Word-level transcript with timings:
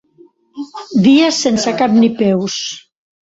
Dies 1.07 1.41
sense 1.47 1.69
ni 1.73 1.77
cap 1.83 1.95
ni 1.99 2.11
peus. 2.23 2.59